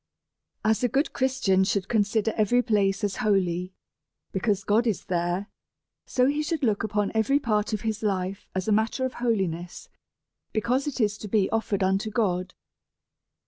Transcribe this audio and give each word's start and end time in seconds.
As 0.65 0.83
a 0.83 0.87
good 0.87 1.13
Christian 1.13 1.63
should 1.63 1.87
consider 1.87 2.33
every 2.35 2.63
place 2.63 3.03
as 3.03 3.17
holy, 3.17 3.75
because 4.31 4.63
God 4.63 4.87
is 4.87 5.05
there, 5.05 5.47
so 6.07 6.25
he 6.25 6.41
should 6.41 6.63
look 6.63 6.83
upon 6.83 7.11
every 7.13 7.37
part 7.37 7.71
of 7.71 7.81
his 7.81 8.01
life 8.01 8.47
as 8.55 8.67
a 8.67 8.71
matter 8.71 9.05
of 9.05 9.13
holiness, 9.21 9.89
because 10.53 10.87
it 10.87 10.99
is 10.99 11.19
to 11.19 11.27
be 11.27 11.51
offered 11.51 11.83
unto 11.83 12.09
God. 12.09 12.55